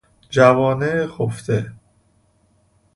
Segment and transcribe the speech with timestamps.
[0.29, 1.71] جوانه خفته